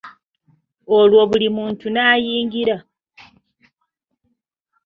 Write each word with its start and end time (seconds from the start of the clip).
Olwo 0.97 1.21
buli 1.29 1.47
muntu 1.57 1.85
n'ayingira. 1.89 2.75